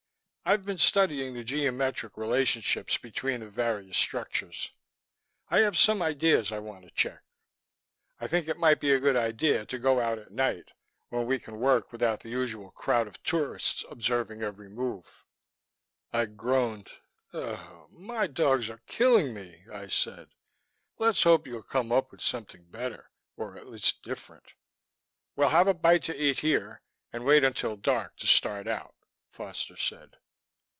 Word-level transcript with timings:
I've 0.43 0.65
been 0.65 0.79
studying 0.79 1.33
the 1.33 1.45
geometric 1.45 2.17
relationships 2.17 2.97
between 2.97 3.39
the 3.39 3.47
various 3.49 3.95
structures; 3.97 4.71
I 5.47 5.59
have 5.59 5.77
some 5.77 6.01
ideas 6.01 6.51
I 6.51 6.59
want 6.59 6.83
to 6.83 6.91
check. 6.91 7.21
I 8.19 8.27
think 8.27 8.49
it 8.49 8.57
might 8.59 8.81
be 8.81 8.91
a 8.91 8.99
good 8.99 9.15
idea 9.15 9.65
to 9.65 9.79
go 9.79 10.01
out 10.01 10.19
at 10.19 10.31
night, 10.33 10.71
when 11.07 11.25
we 11.25 11.39
can 11.39 11.57
work 11.57 11.93
without 11.93 12.19
the 12.19 12.27
usual 12.29 12.71
crowd 12.71 13.07
of 13.07 13.21
tourists 13.23 13.85
observing 13.89 14.43
every 14.43 14.67
move." 14.67 15.23
I 16.11 16.25
groaned. 16.25 16.89
"My 17.89 18.27
dogs 18.27 18.69
are 18.69 18.81
killing 18.87 19.33
me," 19.33 19.63
I 19.71 19.87
said. 19.87 20.31
"Let's 20.97 21.23
hope 21.23 21.47
you'll 21.47 21.63
come 21.63 21.93
up 21.93 22.11
with 22.11 22.19
something 22.21 22.65
better 22.65 23.09
or 23.37 23.55
at 23.57 23.67
least 23.67 24.03
different." 24.03 24.51
"We'll 25.37 25.49
have 25.49 25.67
a 25.69 25.73
bite 25.73 26.03
to 26.05 26.15
eat 26.17 26.41
here, 26.41 26.81
and 27.13 27.23
wait 27.23 27.45
until 27.45 27.77
dark 27.77 28.17
to 28.17 28.27
start 28.27 28.67
out," 28.67 28.95
Foster 29.31 29.77
said. 29.77 30.17